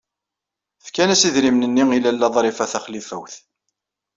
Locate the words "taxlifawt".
2.71-3.35